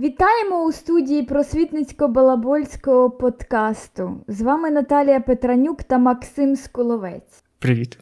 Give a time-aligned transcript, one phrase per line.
[0.00, 4.20] Вітаємо у студії просвітницько-балабольського подкасту.
[4.28, 7.44] З вами Наталія Петранюк та Максим Сколовець.
[7.58, 7.98] Привіт.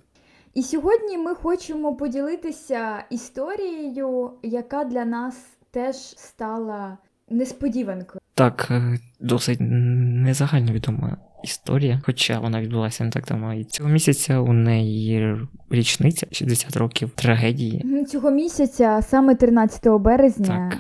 [0.55, 6.99] І сьогодні ми хочемо поділитися історією, яка для нас теж стала
[7.31, 8.21] несподіванкою.
[8.35, 13.55] Так, е, досить незагально відома історія, хоча вона відбулася не так давно.
[13.55, 15.37] І цього місяця у неї
[15.71, 18.05] річниця 60 років трагедії.
[18.09, 20.79] Цього місяця, саме 13 березня Так.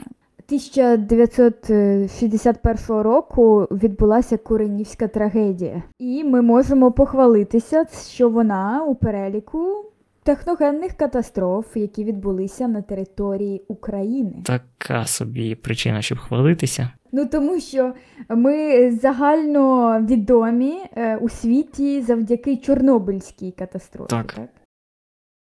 [0.48, 5.82] 1961 року, відбулася Куренівська трагедія.
[5.98, 9.84] І ми можемо похвалитися, що вона у переліку
[10.22, 14.42] техногенних катастроф, які відбулися на території України.
[14.44, 16.90] Така собі причина, щоб хвалитися.
[17.12, 17.92] Ну тому що
[18.28, 24.40] ми загально відомі е, у світі завдяки Чорнобильській катастрофі, Так.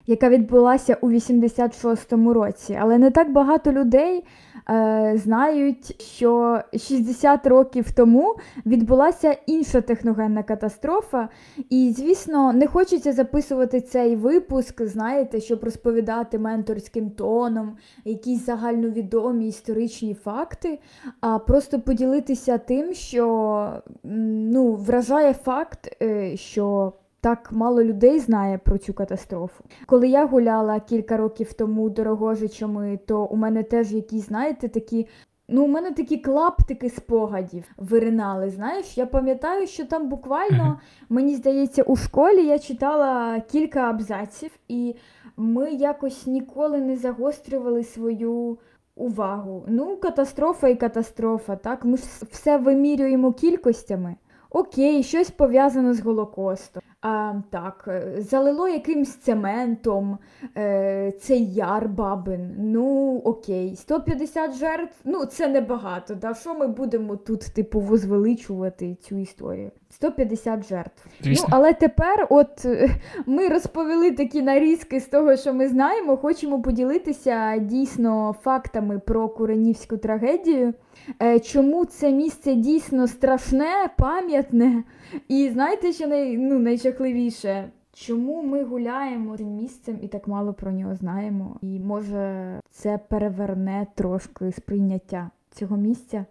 [0.08, 2.78] Яка відбулася у 86-му році.
[2.82, 4.24] Але не так багато людей
[4.70, 11.30] е, знають, що 60 років тому відбулася інша техногенна катастрофа.
[11.70, 20.14] І, звісно, не хочеться записувати цей випуск, знаєте, щоб розповідати менторським тоном якісь загальновідомі історичні
[20.14, 20.80] факти
[21.22, 26.94] а просто поділитися тим, що ну, вражає факт, е, що
[27.26, 29.64] так мало людей знає про цю катастрофу.
[29.86, 35.08] Коли я гуляла кілька років тому дорогожичами, то у мене теж якісь, знаєте, такі.
[35.48, 38.50] Ну, у мене такі клаптики спогадів виринали.
[38.50, 44.96] Знаєш, я пам'ятаю, що там буквально, мені здається, у школі я читала кілька абзаців, і
[45.38, 48.58] ми якось ніколи не загострювали свою
[48.96, 49.66] увагу.
[49.68, 51.86] Ну, катастрофа і катастрофа, так?
[51.86, 54.16] Ми ж все вимірюємо кількостями.
[54.56, 56.84] Окей, щось пов'язано з Голокостом.
[57.02, 60.18] А, так, е, залило якимсь цементом
[60.58, 62.56] е, цей яр бабин.
[62.58, 66.16] Ну, окей, 150 жертв, ну це небагато.
[66.16, 66.34] Да?
[66.34, 69.72] Що ми будемо тут, типу, возвеличувати цю історію?
[69.96, 71.08] 150 жертв.
[71.22, 71.48] Звісно.
[71.52, 72.90] Ну, але тепер, от е,
[73.26, 76.18] ми розповіли такі нарізки з того, що ми знаємо.
[76.18, 80.74] Хочемо поділитися дійсно фактами про Куренівську трагедію.
[81.22, 84.84] Е, Чому це місце дійсно страшне, пам'ятне?
[85.28, 87.70] І знаєте, що най, ну, найжахливіше?
[87.94, 91.58] Чому ми гуляємо цим місцем і так мало про нього знаємо?
[91.62, 96.26] І може це переверне трошки сприйняття цього місця?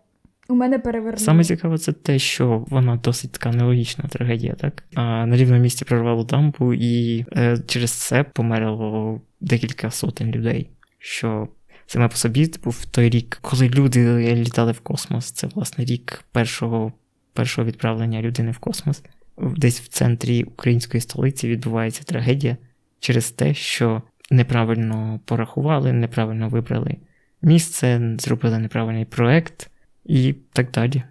[0.48, 1.24] У мене перевернуло.
[1.24, 4.84] Саме цікаве це те, що вона досить така нелогічна трагедія, так?
[4.94, 10.70] А, на рівному місці прорвало дамбу, і е, через це померло декілька сотень людей.
[10.98, 11.48] Що
[11.86, 16.92] саме по собі типу, той рік, коли люди літали в космос, це власне рік першого,
[17.32, 19.02] першого відправлення людини в космос.
[19.38, 22.56] Десь в центрі української столиці відбувається трагедія
[23.00, 26.96] через те, що неправильно порахували, неправильно вибрали
[27.42, 29.70] місце, зробили неправильний проект
[30.04, 31.02] і так далі.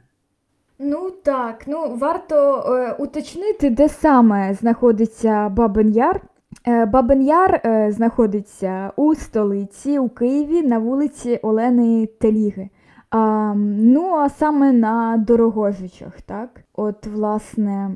[0.80, 6.22] Ну так, ну варто е, уточнити, де саме знаходиться Бабин Яр.
[6.68, 12.70] Е, Бабин Яр е, знаходиться у столиці, у Києві, на вулиці Олени Теліги.
[13.10, 16.62] А, ну, а саме на Дорогожичах, так?
[16.74, 17.92] От, власне,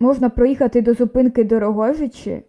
[0.00, 2.42] можна проїхати до зупинки Дорогожичі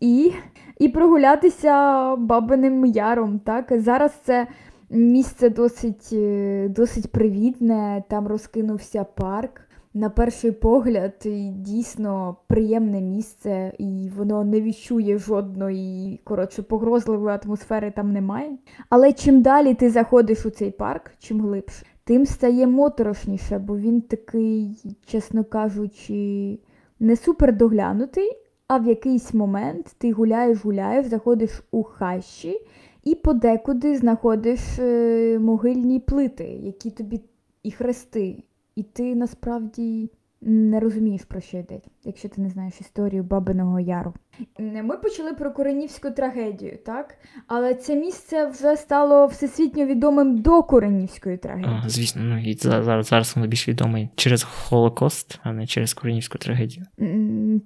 [0.00, 0.32] і,
[0.78, 3.66] і прогулятися Бабиним Яром, так?
[3.70, 4.46] Зараз це
[4.90, 9.60] місце досить, е, досить привітне, там розкинувся парк.
[9.96, 18.12] На перший погляд, дійсно приємне місце, і воно не відчує жодної, коротше, погрозливої атмосфери там
[18.12, 18.58] немає.
[18.88, 24.00] Але чим далі ти заходиш у цей парк, чим глибше, тим стає моторошніше, бо він
[24.00, 26.58] такий, чесно кажучи,
[27.00, 28.30] не супер доглянутий,
[28.68, 32.60] а в якийсь момент ти гуляєш, гуляєш, заходиш у хащі
[33.04, 37.20] і подекуди знаходиш е, могильні плити, які тобі
[37.62, 38.42] і хрести.
[38.76, 40.10] І ти насправді
[40.46, 44.14] не розумієш, про що йдеться, якщо ти не знаєш історію Бабиного Яру.
[44.58, 47.14] Ми почали про Куренівську трагедію, так?
[47.46, 51.80] Але це місце вже стало всесвітньо відомим до Куренівської трагедії.
[51.84, 56.38] А, звісно, ну і зараз, зараз воно більш відомий через Холокост, а не через Коренівську
[56.38, 56.86] трагедію.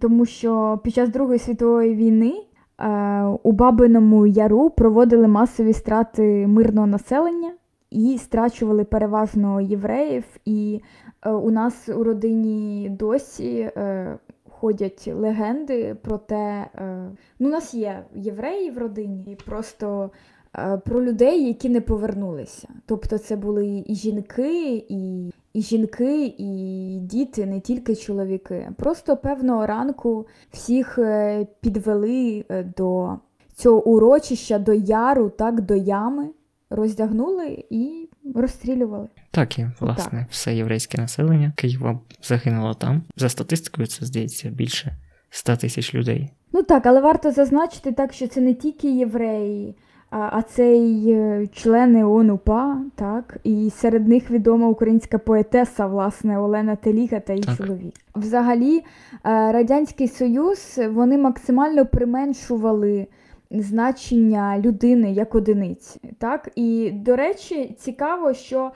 [0.00, 2.47] Тому що під час Другої світової війни е,
[3.42, 7.52] у Бабиному Яру проводили масові страти мирного населення
[7.90, 10.24] і страчували переважно євреїв.
[10.44, 10.82] І
[11.22, 14.18] е, у нас у родині досі е,
[14.50, 20.10] ходять легенди про те, е, ну, у нас є євреї в родині, і просто е,
[20.84, 22.68] про людей, які не повернулися.
[22.86, 28.70] Тобто це були і жінки, і, і жінки, і діти, не тільки чоловіки.
[28.76, 33.18] Просто певного ранку всіх е, підвели е, до
[33.54, 36.28] цього урочища, до яру, так, до ями,
[36.70, 39.08] роздягнули і розстрілювали.
[39.30, 43.02] Так, і власне все єврейське населення Києва загинуло там.
[43.16, 44.96] За статистикою, це здається більше
[45.30, 46.30] 100 тисяч людей.
[46.52, 49.76] Ну так, але варто зазначити так, що це не тільки євреї,
[50.10, 55.86] а, а це й е, члени ООН УПА, так, і серед них відома українська поетеса,
[55.86, 57.56] власне, Олена Теліга та її Так.
[57.56, 57.94] чоловік.
[58.16, 58.82] Взагалі, е,
[59.52, 63.06] Радянський Союз вони максимально применшували
[63.50, 66.00] значення людини як одиниці.
[66.18, 66.48] Так?
[66.56, 68.70] І, до речі, цікаво, що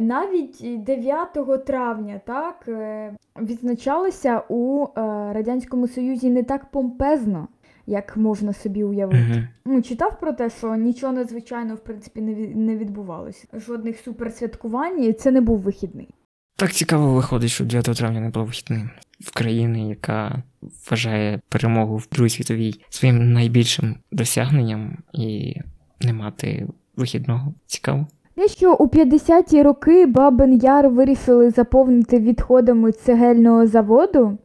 [0.00, 4.86] навіть 9 травня так, е, відзначалося у
[5.32, 7.48] Радянському Союзі не так помпезно,
[7.88, 9.26] як можна собі уявити.
[9.32, 9.40] Угу.
[9.66, 13.46] Ну, читав про те, що нічого надзвичайного в принципі не, від- не відбувалося.
[13.52, 16.08] Жодних суперсвяткувань, і це не був вихідний.
[16.56, 18.90] Так цікаво виходить, що 9 травня не було вихідним
[19.20, 20.42] в країні, яка
[20.90, 25.56] вважає перемогу в Другій світовій своїм найбільшим досягненням і
[26.00, 27.54] не мати вихідного.
[27.66, 28.06] Цікаво.
[28.34, 34.38] Те, що у 50-ті роки Бабин Яр вирішили заповнити відходами цегельного заводу,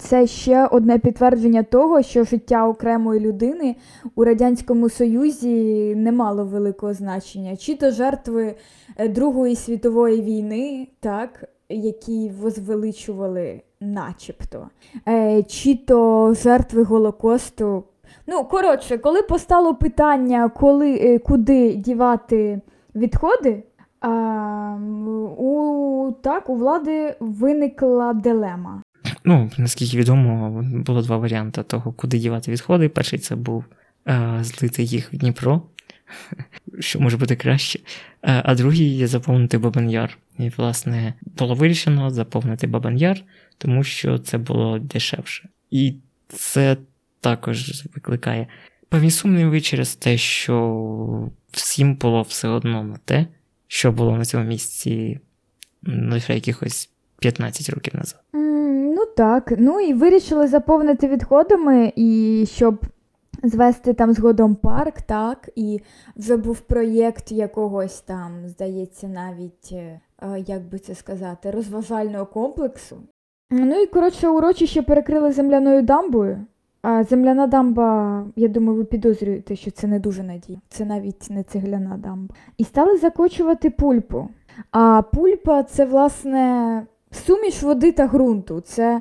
[0.00, 3.76] це ще одне підтвердження того, що життя окремої людини
[4.14, 7.56] у Радянському Союзі не мало великого значення.
[7.56, 8.54] Чи то жертви
[8.96, 14.68] е, Другої світової війни, так, які возвеличували начебто,
[15.08, 17.84] е, чи то жертви Голокосту.
[18.26, 22.60] Ну, коротше, коли постало питання, коли, е, куди дівати
[22.94, 23.62] відходи,
[24.00, 24.78] а,
[25.38, 28.83] у, так, у влади виникла дилема.
[29.24, 32.88] Ну, наскільки відомо, було два варіанти того, куди дівати відходи.
[32.88, 33.64] Перший це був
[34.08, 35.62] е, злити їх в Дніпро,
[36.80, 37.78] що може бути краще.
[37.78, 40.18] Е, а другий є заповнити Бабин Яр.
[40.38, 43.20] І, власне, було вирішено заповнити Бабин Яр,
[43.58, 45.48] тому що це було дешевше.
[45.70, 45.94] І
[46.28, 46.76] це
[47.20, 48.46] також викликає
[48.88, 53.26] певні сумніви через те, що всім було все одно на те,
[53.66, 55.20] що було на цьому місці
[55.86, 58.23] лише якихось 15 років назад.
[59.16, 62.86] Так, ну і вирішили заповнити відходами, і щоб
[63.42, 65.80] звести там згодом парк, так, і
[66.16, 70.00] вже був проєкт якогось там, здається, навіть, е,
[70.46, 72.96] як би це сказати, розважального комплексу.
[73.50, 76.46] Ну і коротше, урочище перекрили земляною дамбою.
[76.82, 80.60] А земляна дамба, я думаю, ви підозрюєте, що це не дуже надійно.
[80.68, 82.34] Це навіть не цегляна дамба.
[82.58, 84.28] І стали закочувати пульпу.
[84.70, 88.60] А пульпа це, власне, суміш води та ґрунту.
[88.60, 89.00] Це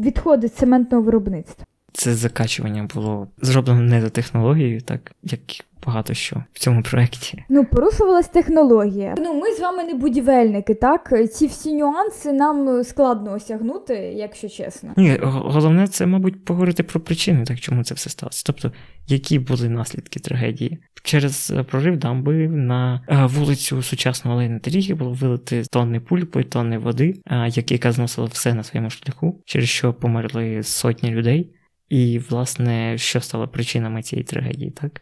[0.00, 1.66] відходи цементного виробництва.
[1.92, 5.40] Це закачування було зроблено не за технологією, так як
[5.86, 7.44] багато що в цьому проєкті.
[7.48, 9.14] Ну, порушувалась технологія.
[9.18, 11.12] Ну, ми з вами не будівельники, так?
[11.32, 14.90] Ці всі нюанси нам складно осягнути, якщо чесно.
[14.96, 18.42] Ні, головне це, мабуть, поговорити про причини, так чому це все сталося.
[18.46, 18.72] Тобто,
[19.06, 20.78] які були наслідки трагедії.
[21.02, 26.78] Через е, прорив дамби на е, вулицю сучасного Олени Теріги було вилити тонни пульпи, тонни
[26.78, 31.52] води, е, як- яка зносила все на своєму шляху, через що померли сотні людей.
[31.88, 35.00] І, власне, що стало причинами цієї трагедії, так?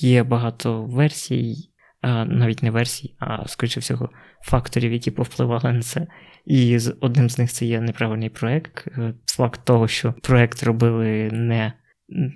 [0.00, 4.10] Є багато версій, а, навіть не версій, а скоріше всього,
[4.40, 6.06] факторів, які повпливали на це.
[6.46, 8.88] І одним з них це є неправильний проект.
[8.88, 11.72] Е, Факт того, що проект робили не,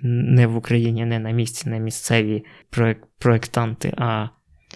[0.03, 4.27] не в Україні, не на місці, не місцеві проект, проектанти, а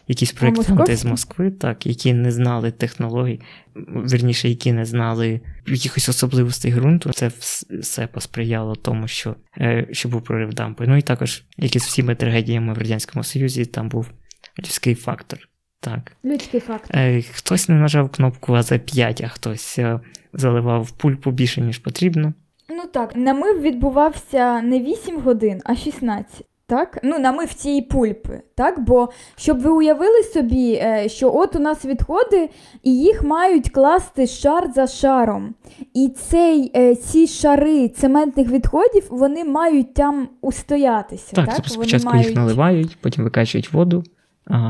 [0.08, 1.06] якісь проектанти з?
[1.06, 3.42] Москви, так, які не знали технологій,
[3.78, 7.12] м, вірніше, які не знали якихось особливостей ґрунту.
[7.12, 7.32] Це
[7.80, 10.86] все посприяло тому, що, е, що був прорив дамби.
[10.88, 14.12] Ну і також, як і з всіми трагедіями в Радянському Союзі, там був
[14.60, 15.40] людський фактор.
[15.80, 16.12] Так.
[16.26, 16.92] Людський факт.
[16.94, 20.00] Е, Хтось не нажав кнопку АЗ5, а хтось е,
[20.34, 22.34] заливав пульпу більше, ніж потрібно.
[22.70, 26.46] Ну так, намив відбувався не 8 годин, а 16.
[26.68, 27.00] Так?
[27.04, 28.80] Ну, намив цієї пульпи, так?
[28.86, 32.50] Бо щоб ви уявили собі, е, що от у нас відходи,
[32.84, 35.56] і їх мають класти шар за шаром.
[35.94, 41.36] І цей, е, ці шари цементних відходів вони мають там устоятися.
[41.36, 42.28] Так, Так, тобто Вони спочатку мають...
[42.28, 44.04] їх наливають, потім викачують воду,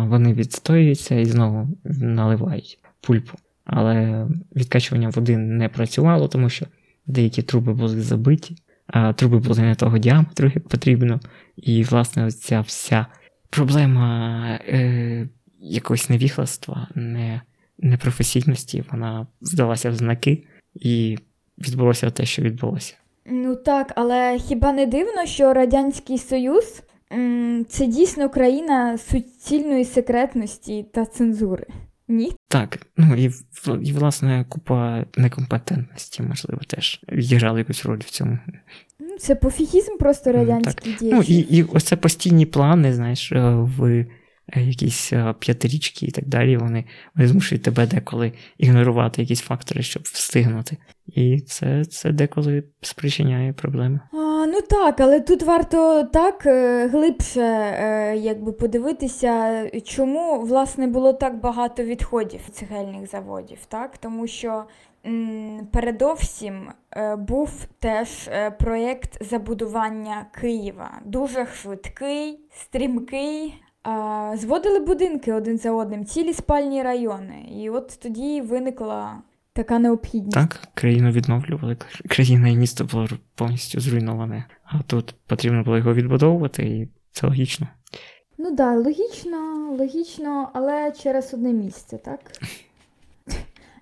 [0.07, 3.37] вони відстоюються і знову наливають пульпу.
[3.65, 6.65] Але відкачування води не працювало, тому що
[7.07, 8.55] деякі труби були забиті,
[9.15, 11.19] труби були не того діаметру, як потрібно.
[11.57, 13.05] І, власне, ця вся
[13.49, 17.41] проблема е, якогось невігластва, не,
[17.79, 20.43] непрофесійності, вона здалася в знаки,
[20.75, 21.17] і
[21.57, 22.95] відбулося те, що відбулося.
[23.25, 30.85] Ну так, але хіба не дивно, що Радянський Союз м, це дійсно країна суцільної секретності
[30.93, 31.65] та цензури?
[32.07, 32.31] Ні?
[32.47, 33.31] Так, ну і,
[33.81, 38.39] і власне купа некомпетентності, можливо, теж відіграла якусь роль в цьому.
[39.19, 44.07] Це пофігізм просто радянський Ну і, і ось це постійні плани, знаєш, е, в е,
[44.55, 50.03] якісь е, п'ятирічки і так далі, вони, вони змушують тебе деколи ігнорувати якісь фактори, щоб
[50.03, 50.77] встигнути.
[51.07, 53.99] І це, це деколи спричиняє проблеми.
[54.13, 56.41] А, ну так, але тут варто так
[56.91, 57.41] глибше
[58.21, 63.97] якби подивитися, чому власне було так багато відходів цегельних заводів, так?
[63.97, 64.63] Тому що
[65.71, 71.01] передовсім е, був теж е, проєкт забудування Києва.
[71.05, 73.53] Дуже швидкий, стрімкий.
[74.33, 77.45] Зводили будинки один за одним, цілі спальні райони.
[77.61, 79.21] І от тоді виникла
[79.53, 80.33] така необхідність.
[80.33, 81.77] Так, країну відновлювали,
[82.09, 84.45] країна і місто було повністю зруйноване.
[84.63, 87.67] А тут потрібно було його відбудовувати, і це логічно.
[88.37, 92.19] Ну так, да, логічно, логічно, але через одне місце, так?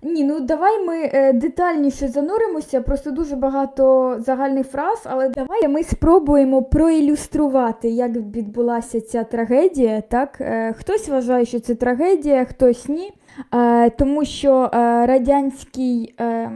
[0.06, 5.82] Ні, ну давай ми е, детальніше зануримося, просто дуже багато загальних фраз, але давай ми
[5.82, 10.00] спробуємо проілюструвати, як відбулася ця трагедія.
[10.00, 10.40] Так?
[10.40, 13.12] Е, хтось вважає, що це трагедія, хтось ні.
[13.54, 16.50] Е, тому що е, Радянський е,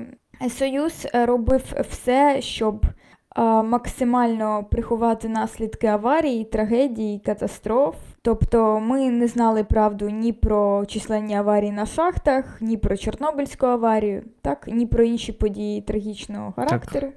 [0.59, 7.95] Союз робив все, щоб е, максимально приховати наслідки аварії, трагедій, катастроф.
[8.29, 14.23] Тобто ми не знали правду ні про численні аварії на шахтах, ні про Чорнобильську аварію,
[14.43, 17.13] так, ні про інші події трагічного характеру.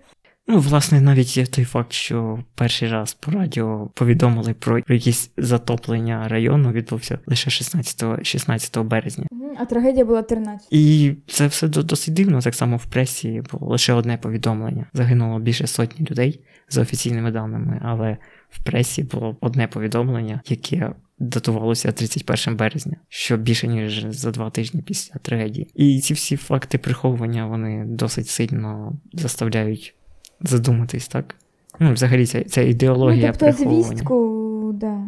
[0.48, 6.28] Ну, власне, навіть є той факт, що перший раз по радіо повідомили про якісь затоплення
[6.28, 9.26] району відбувся лише 16, 16 березня.
[9.58, 10.68] А трагедія була 13.
[10.72, 12.42] І це все досить дивно.
[12.42, 14.86] Так само в пресі було лише одне повідомлення.
[14.94, 16.40] Загинуло більше сотні людей
[16.70, 18.18] за офіційними даними, але
[18.52, 24.82] в пресі було одне повідомлення, яке датувалося 31 березня, що більше ніж за два тижні
[24.82, 25.68] після трагедії.
[25.76, 29.96] І ці всі факти приховування вони досить сильно заставляють
[30.42, 31.36] задуматись, так?
[31.80, 33.84] Ну, взагалі, ця, ця ідеологія ну, тобто приховування.
[33.88, 35.08] звістку, да.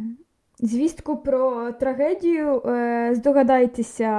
[0.59, 2.61] Звістку про трагедію.
[2.65, 4.09] Е, здогадайтеся,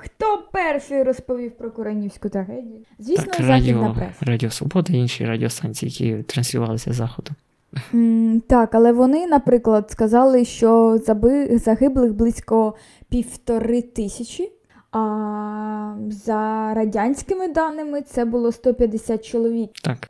[0.00, 2.80] хто перший розповів про Коронівську трагедію?
[2.98, 4.12] Звісно, Так, Західна радіо, преса.
[4.20, 7.30] Радіо Свобода і інші радіостанції, які транслювалися з заходу.
[7.30, 7.36] М,
[8.46, 11.58] Так, але вони, наприклад, сказали, що заби...
[11.58, 12.74] загиблих близько
[13.08, 14.52] півтори тисячі,
[14.92, 19.70] а за радянськими даними це було 150 чоловік.
[19.84, 20.08] Так.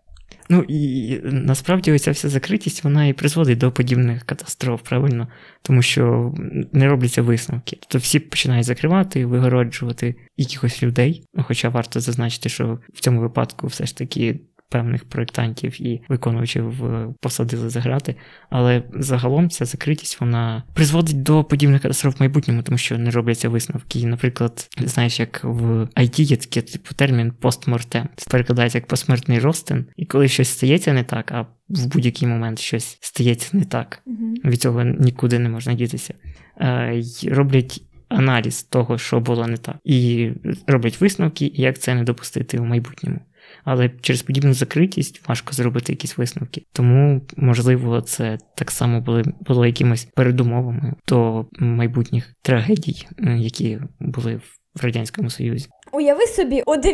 [0.49, 5.28] Ну і насправді оця вся закритість вона і призводить до подібних катастроф, правильно?
[5.62, 6.35] Тому що
[6.73, 7.76] не робляться висновки.
[7.81, 11.25] Тобто всі починають закривати, вигороджувати якихось людей.
[11.35, 14.40] Ну, хоча варто зазначити, що в цьому випадку все ж таки
[14.72, 16.74] певних проєктантів і виконувачів
[17.20, 18.14] посадили за грати.
[18.50, 23.48] Але загалом ця закритість вона призводить до подібних катастроф в майбутньому, тому що не робляться
[23.48, 24.00] висновки.
[24.00, 28.08] І, наприклад, знаєш, як в IT є такий типу термін постмортем.
[28.16, 32.58] Це перекладається як посмертний розтин, і коли щось стається не так, а в будь-який момент
[32.58, 34.02] щось стається не так.
[34.06, 34.34] Угу.
[34.44, 36.14] Від цього нікуди не можна дітися.
[36.60, 40.30] Е, й роблять аналіз того, що було не так, і
[40.66, 43.20] роблять висновки, як це не допустити у майбутньому.
[43.64, 46.62] Але через подібну закритість важко зробити якісь висновки.
[46.73, 54.40] Тому, можливо, це так само були, було якимось передумовами до майбутніх трагедій, е, які були
[54.75, 55.68] в Радянському Союзі.
[55.92, 56.88] Уяви собі, о 9.17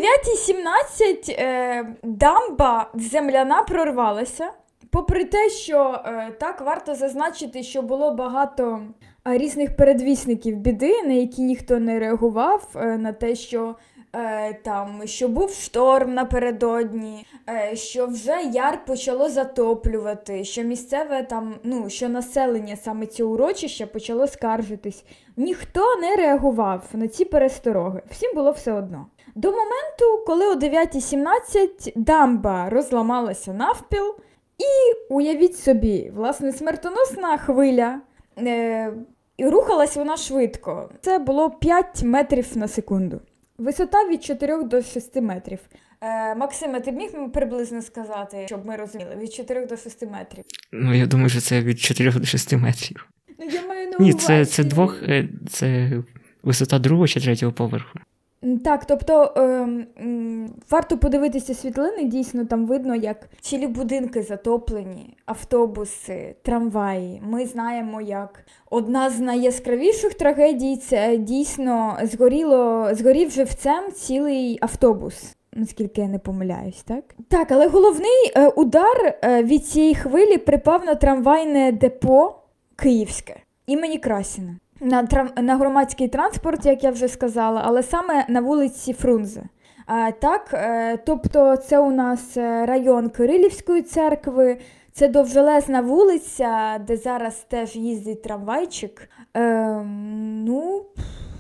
[1.28, 4.50] е, дамба земляна прорвалася.
[4.90, 8.80] Попри те, що е, так варто зазначити, що було багато
[9.28, 13.76] е, різних передвісників біди, на які ніхто не реагував, е, на те, що
[14.12, 21.54] е, там що був шторм напередодні, е, що вже яр почало затоплювати, що місцеве там,
[21.62, 25.04] ну що населення саме цього урочища почало скаржитись.
[25.36, 28.02] Ніхто не реагував на ці перестороги.
[28.10, 29.06] Всім було все одно.
[29.34, 34.14] До моменту, коли о 9.17 дамба розламалася навпіл,
[34.58, 38.00] і уявіть собі, власне, смертоносна хвиля.
[38.38, 38.92] Е,
[39.36, 40.90] і рухалась вона швидко.
[41.00, 43.20] Це було 5 метрів на секунду.
[43.58, 45.58] Висота від 4 до 6 метрів.
[46.00, 50.44] Е, Максиме, ти б міг приблизно сказати, щоб ми розуміли, від 4 до 6 метрів.
[50.72, 53.08] Ну, я думаю, що це від 4 до 6 метрів.
[53.38, 54.26] Ну, я маю на Ні, увазі.
[54.26, 55.90] це, це двох, е, це
[56.42, 57.98] висота другого чи третього поверху.
[58.64, 67.22] Так, тобто ем, варто подивитися світлини, дійсно там видно, як цілі будинки затоплені, автобуси, трамваї.
[67.24, 75.34] Ми знаємо, як одна з найяскравіших трагедій це дійсно згоріло, згорів живцем цілий автобус.
[75.52, 77.04] Наскільки я не помиляюсь, так?
[77.28, 82.34] Так, але головний е, удар е, від цієї хвилі припав на трамвайне депо
[82.76, 84.56] Київське імені Красіна.
[84.80, 85.30] На, трам...
[85.36, 89.42] на громадський транспорт, як я вже сказала, але саме на вулиці Фрунзе.
[89.86, 94.58] А, так, е, тобто це у нас е, район Кирилівської церкви,
[94.92, 99.10] це довжелезна вулиця, де зараз теж їздить трамвайчик.
[99.34, 100.82] Ем, ну,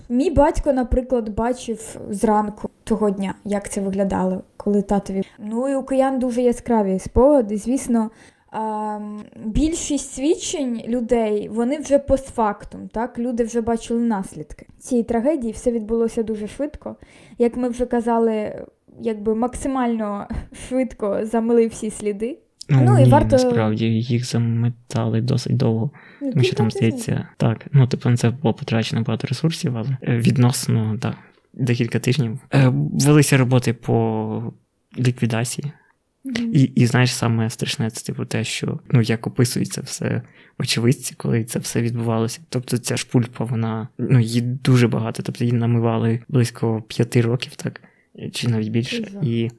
[0.08, 5.22] мій батько, наприклад, бачив зранку того дня, як це виглядало, коли татові.
[5.38, 7.56] Ну і у киян дуже яскраві спогади.
[7.56, 8.10] Звісно,
[9.44, 13.18] більшість свідчень людей вони вже постфактум, так?
[13.18, 15.52] Люди вже бачили наслідки цієї трагедії.
[15.52, 16.96] Все відбулося дуже швидко.
[17.38, 18.64] Як ми вже казали,
[19.00, 20.28] якби максимально
[20.68, 22.38] швидко замили всі сліди.
[22.70, 25.90] Ну, Ну, і ні, варто- насправді їх заметали досить довго.
[26.22, 29.96] Ну, Тому що там здається, так, ну тобто на це було потрачено багато ресурсів, але
[30.02, 31.14] е, відносно так,
[31.54, 32.38] декілька тижнів.
[32.54, 34.52] Е, Велися роботи по
[34.98, 35.72] ліквідації.
[36.52, 40.22] І, і знаєш, саме страшне це типу те, що ну як описується все
[40.58, 42.40] очевидці, коли це все відбувалося.
[42.48, 47.56] Тобто ця ж пульпа, вона ну її дуже багато, тобто її намивали близько п'яти років,
[47.56, 47.80] так
[48.32, 49.10] чи навіть більше.
[49.22, 49.50] І,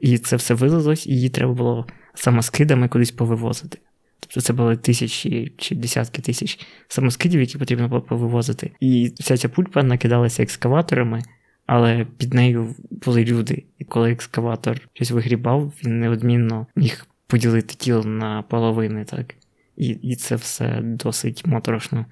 [0.00, 3.78] і це все вилилось, і її треба було самоскидами кудись повивозити.
[4.20, 8.70] Тобто це були тисячі чи десятки тисяч самоскидів, які потрібно було повивозити.
[8.80, 11.22] І вся ця пульпа накидалася екскаваторами,
[11.68, 13.64] але під нею були люди.
[13.78, 19.34] І коли екскаватор щось вигрібав, він неодмінно міг поділити тіло на половини, так.
[19.76, 22.06] І, і це все досить моторошно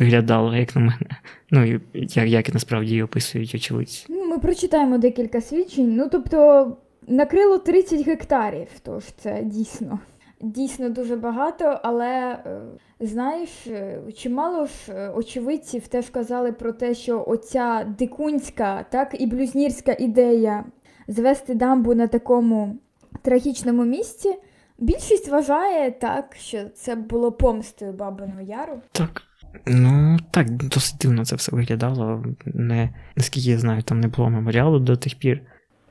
[0.00, 1.20] виглядало, як на мене.
[1.50, 4.06] Ну, і як, як насправді її описують очевидці.
[4.08, 5.96] Ну, ми прочитаємо декілька свідчень.
[5.96, 6.76] Ну, тобто,
[7.08, 9.98] накрило 30 гектарів, тож це дійсно.
[10.40, 12.60] Дійсно дуже багато, але е,
[13.00, 19.26] знаєш, е, чимало ж е, очевидців теж казали про те, що оця дикунська, так і
[19.26, 20.64] блюзнірська ідея
[21.08, 22.76] звести дамбу на такому
[23.22, 24.34] трагічному місці.
[24.78, 28.80] Більшість вважає так, що це було помстою Бабиного Яру.
[28.92, 29.22] Так.
[29.66, 32.24] Ну, так, досить дивно це все виглядало.
[32.46, 35.40] Не, наскільки я знаю, там не було меморіалу до тих пір.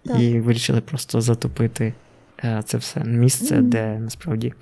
[0.05, 0.19] Так.
[0.19, 1.93] І вирішили просто затопити
[2.65, 3.69] це все місце, Мгм.
[3.69, 4.53] де насправді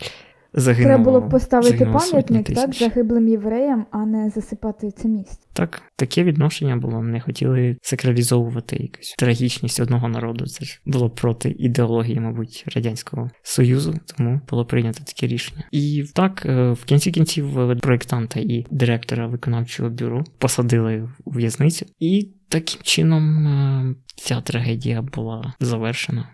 [0.54, 0.88] загинуло.
[0.90, 5.38] Треба було б поставити пам'ятник так, загиблим євреям, а не засипати це місце.
[5.54, 7.04] Так, таке відношення було.
[7.04, 10.46] Не хотіли сакралізовувати якусь трагічність одного народу.
[10.46, 15.64] Це ж було проти ідеології, мабуть, Радянського Союзу, тому було прийнято таке рішення.
[15.72, 21.86] І так, е, в кінці кінців е, проєктанта і директора виконавчого бюро посадили у в'язницю,
[22.00, 26.30] і таким чином е, ця трагедія була завершена.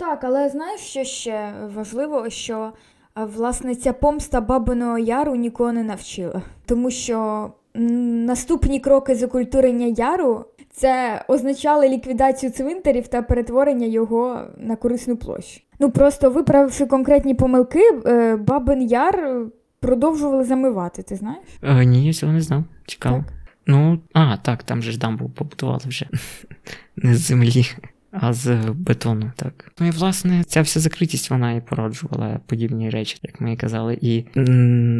[0.00, 2.72] Так, але знаєш, що ще важливо, що
[3.16, 6.42] власне ця помста Бабиного Яру нікого не навчила.
[6.66, 14.76] Тому що наступні кроки з окультурення яру це означали ліквідацію цвинтарів та перетворення його на
[14.76, 15.60] корисну площу.
[15.78, 19.46] Ну просто виправивши конкретні помилки, е, Бабин Яр е,
[19.80, 21.44] продовжували замивати, ти знаєш?
[21.62, 22.64] Е, ні, я цього не знав.
[22.86, 23.16] Цікаво.
[23.16, 23.34] Так.
[23.66, 26.08] Ну, а, так, там же ж дамбу побудували вже
[26.96, 27.64] не з землі,
[28.10, 29.72] а з бетону, так.
[29.80, 33.98] Ну і власне ця вся закритість вона і породжувала подібні речі, як ми і казали.
[34.00, 34.24] І,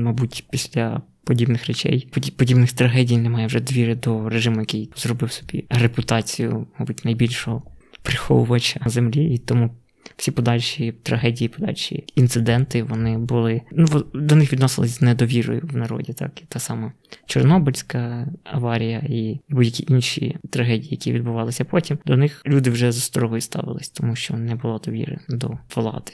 [0.05, 6.67] мабуть, після подібних речей, подібних трагедій немає вже двіри до режиму, який зробив собі репутацію,
[6.79, 7.63] мабуть, найбільшого
[8.03, 9.71] приховувача землі, і тому.
[10.17, 13.63] Всі подальші трагедії, подальші інциденти, вони були.
[13.73, 16.43] Ну, до них відносились з недовірою в народі, так.
[16.43, 16.93] І та сама
[17.27, 23.41] Чорнобильська аварія і будь-які інші трагедії, які відбувалися потім, до них люди вже з осторогою
[23.41, 26.13] ставились, тому що не було довіри до влади.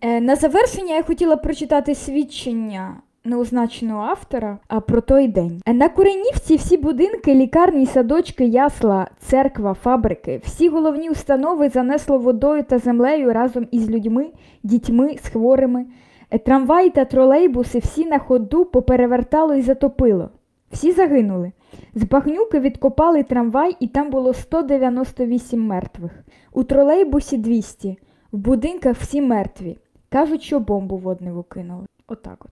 [0.00, 5.62] Е, На завершення я хотіла прочитати свідчення неозначеного автора а, про той день.
[5.66, 12.78] На Куренівці всі будинки, лікарні, садочки, ясла, церква, фабрики, всі головні установи занесло водою та
[12.78, 14.26] землею разом із людьми,
[14.62, 15.86] дітьми, з хворими.
[16.30, 20.30] Е, Трамваї та тролейбуси всі на ходу поперевертало і затопило.
[20.70, 21.52] Всі загинули.
[21.94, 26.12] З багнюки відкопали трамвай, і там було 198 мертвих.
[26.52, 27.98] У тролейбусі 200.
[28.32, 29.78] В будинках всі мертві.
[30.08, 31.86] Кажуть, що бомбу водневу кинули.
[32.06, 32.53] Отак от.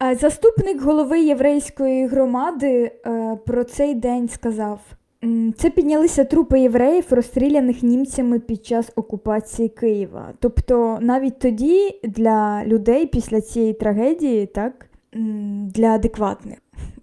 [0.00, 4.80] Заступник голови єврейської громади е, про цей день сказав:
[5.58, 10.32] це піднялися трупи євреїв, розстріляних німцями під час окупації Києва.
[10.38, 14.86] Тобто навіть тоді для людей після цієї трагедії, так,
[15.74, 16.58] для адекватних,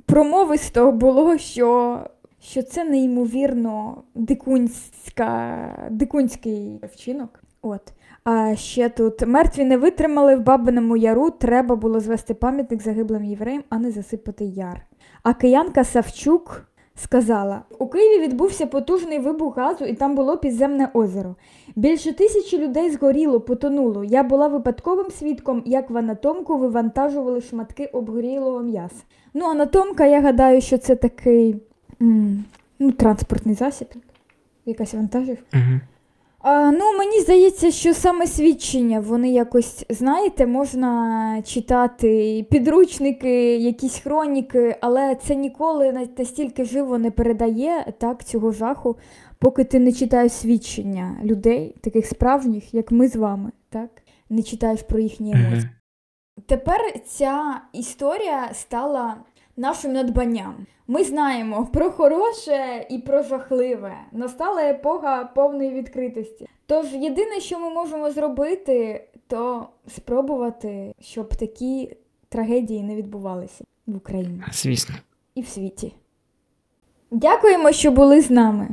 [0.06, 2.00] промовисто було, що,
[2.42, 5.58] що це неймовірно дикунська,
[5.92, 7.44] дикунський вчинок.
[7.62, 7.82] От.
[8.24, 13.64] А ще тут мертві не витримали в Бабиному яру, треба було звести пам'ятник загиблим євреям,
[13.70, 14.82] а не засипати яр.
[15.24, 21.36] А киянка Савчук сказала: у Києві відбувся потужний вибух газу, і там було підземне озеро.
[21.76, 24.04] Більше тисячі людей згоріло, потонуло.
[24.04, 29.04] Я була випадковим свідком, як в анатомку вивантажували шматки обгорілого м'яса.
[29.34, 31.56] Ну, анатомка, я гадаю, що це такий
[32.02, 32.46] м,
[32.80, 33.88] ну, транспортний засіб,
[34.66, 35.46] якась вантажівка.
[35.54, 35.80] Угу.
[36.44, 44.76] А, ну, мені здається, що саме свідчення, вони якось, знаєте, можна читати підручники, якісь хроніки,
[44.82, 48.98] але це ніколи настільки живо не передає так, цього жаху,
[49.40, 53.90] поки ти не читаєш свідчення людей, таких справжніх, як ми з вами, так?
[54.30, 55.70] Не читаєш про їхні емоції.
[56.46, 59.16] Тепер ця історія стала
[59.58, 60.56] нашим надбанням.
[60.88, 63.94] Ми знаємо про хороше і про жахливе.
[64.12, 66.48] Настала епоха повної відкритості.
[66.66, 71.98] Тож єдине, що ми можемо зробити, то спробувати, щоб такі
[72.30, 74.96] трагедії не відбувалися в Україні Звісно.
[75.36, 75.94] і в світі.
[77.12, 78.70] Дякуємо, що були з нами.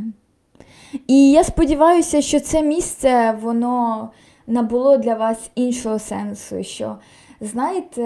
[1.07, 4.11] І я сподіваюся, що це місце воно
[4.47, 6.63] набуло для вас іншого сенсу.
[6.63, 6.97] Що,
[7.41, 8.03] знаєте,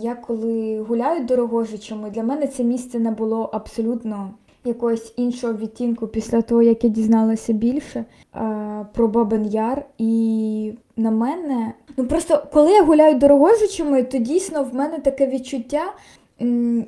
[0.00, 4.30] я коли гуляю дорогожичами, для мене це місце не було абсолютно
[4.64, 9.84] якогось іншого відтінку після того, як я дізналася більше е, про Бабин Яр.
[9.98, 15.92] І на мене, ну просто коли я гуляю дорогожичами, то дійсно в мене таке відчуття.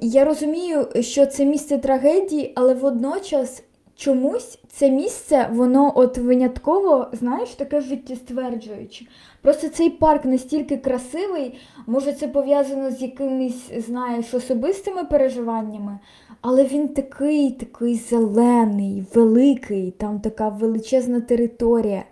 [0.01, 3.63] Я розумію, що це місце трагедії, але водночас
[3.97, 9.05] чомусь це місце, воно от винятково, знаєш, таке життєстверджуюче.
[9.43, 15.99] Просто цей парк настільки красивий, може це пов'язано з якимись, знаєш, особистими переживаннями,
[16.41, 22.05] але він такий, такий зелений, великий, там така величезна територія.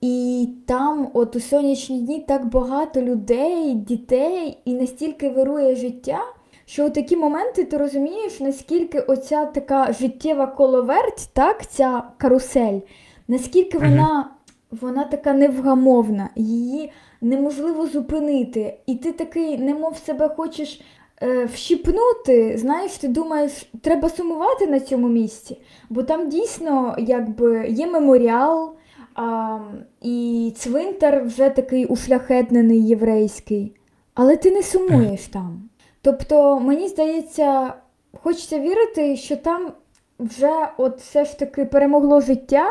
[0.00, 6.20] І там, от у сонячні дні, так багато людей, дітей, і настільки вирує життя,
[6.64, 12.80] що у такі моменти ти розумієш, наскільки оця така життєва коловерть, так, ця карусель,
[13.28, 14.30] наскільки вона,
[14.70, 18.78] вона така невгамовна, її неможливо зупинити.
[18.86, 20.80] І ти такий, немов себе хочеш
[21.22, 27.86] е, вщипнути, знаєш, ти думаєш, треба сумувати на цьому місці, бо там дійсно якби є
[27.86, 28.74] меморіал.
[29.14, 29.58] А,
[30.02, 33.76] і цвинтар вже такий ушляхетнений єврейський.
[34.14, 35.68] Але ти не сумуєш там.
[36.02, 37.74] Тобто, мені здається,
[38.22, 39.72] хочеться вірити, що там
[40.18, 42.66] вже от все ж таки перемогло життя,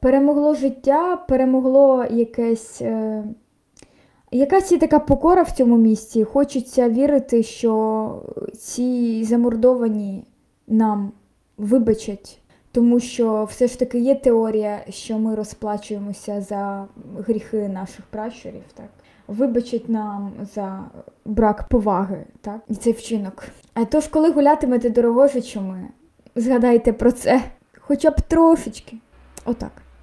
[0.00, 2.82] перемогло життя, перемогло якесь.
[2.82, 3.24] Е...
[4.32, 6.24] Якась є така покора в цьому місці.
[6.24, 8.22] Хочеться вірити, що
[8.58, 10.24] ці замордовані
[10.66, 11.12] нам
[11.58, 12.40] вибачать
[12.76, 16.86] тому що все ж таки є теорія, що ми розплачуємося за
[17.18, 18.88] гріхи наших пращурів, так?
[19.28, 20.84] Вибачать нам за
[21.24, 22.60] брак поваги, так?
[22.68, 23.44] І цей вчинок.
[23.74, 25.88] А тож, коли гулятимете дорогожичами,
[26.34, 27.42] згадайте про це
[27.80, 28.96] хоча б трошечки.
[29.46, 29.85] Отак.